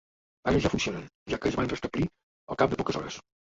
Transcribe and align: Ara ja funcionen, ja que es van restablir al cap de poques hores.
Ara 0.51 0.61
ja 0.63 0.71
funcionen, 0.73 1.03
ja 1.35 1.39
que 1.45 1.49
es 1.53 1.59
van 1.61 1.71
restablir 1.75 2.09
al 2.11 2.61
cap 2.65 2.75
de 2.75 2.83
poques 2.83 3.01
hores. 3.05 3.23